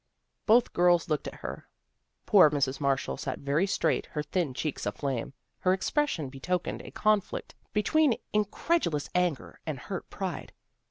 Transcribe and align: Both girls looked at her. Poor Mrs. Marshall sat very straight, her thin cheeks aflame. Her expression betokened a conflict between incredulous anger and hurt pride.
Both 0.47 0.73
girls 0.73 1.09
looked 1.09 1.27
at 1.27 1.35
her. 1.45 1.69
Poor 2.25 2.49
Mrs. 2.49 2.81
Marshall 2.81 3.17
sat 3.17 3.37
very 3.37 3.67
straight, 3.67 4.07
her 4.07 4.23
thin 4.23 4.51
cheeks 4.55 4.87
aflame. 4.87 5.31
Her 5.59 5.73
expression 5.73 6.29
betokened 6.29 6.81
a 6.81 6.89
conflict 6.89 7.53
between 7.71 8.17
incredulous 8.33 9.11
anger 9.13 9.59
and 9.63 9.77
hurt 9.77 10.09
pride. 10.09 10.53